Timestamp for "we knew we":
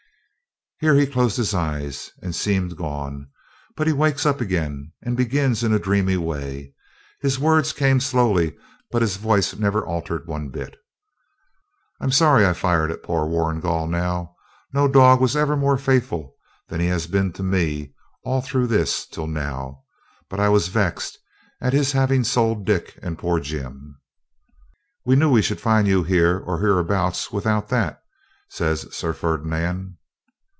25.05-25.43